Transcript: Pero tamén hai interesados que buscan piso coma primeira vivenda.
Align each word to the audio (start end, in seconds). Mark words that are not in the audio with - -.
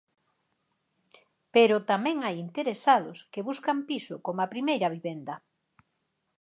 Pero 1.53 1.75
tamén 1.91 2.17
hai 2.25 2.35
interesados 2.47 3.17
que 3.31 3.45
buscan 3.49 3.77
piso 3.89 4.15
coma 4.25 4.51
primeira 4.53 4.91
vivenda. 4.95 5.35